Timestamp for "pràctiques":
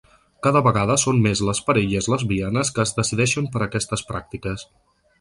4.13-4.71